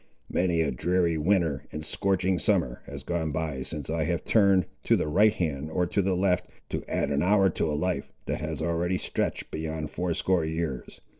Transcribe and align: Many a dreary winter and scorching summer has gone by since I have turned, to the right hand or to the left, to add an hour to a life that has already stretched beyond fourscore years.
Many 0.31 0.61
a 0.61 0.71
dreary 0.71 1.19
winter 1.19 1.65
and 1.71 1.85
scorching 1.85 2.39
summer 2.39 2.81
has 2.87 3.03
gone 3.03 3.31
by 3.31 3.61
since 3.61 3.87
I 3.87 4.05
have 4.05 4.23
turned, 4.23 4.65
to 4.85 4.95
the 4.95 5.07
right 5.07 5.31
hand 5.33 5.69
or 5.69 5.85
to 5.85 6.01
the 6.01 6.15
left, 6.15 6.47
to 6.69 6.83
add 6.89 7.11
an 7.11 7.21
hour 7.21 7.51
to 7.51 7.71
a 7.71 7.77
life 7.77 8.11
that 8.25 8.41
has 8.41 8.63
already 8.63 8.97
stretched 8.97 9.51
beyond 9.51 9.91
fourscore 9.91 10.43
years. 10.43 11.01